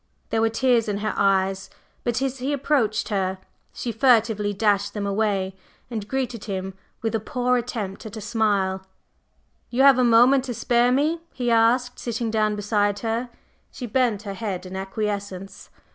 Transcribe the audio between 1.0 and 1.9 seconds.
eyes,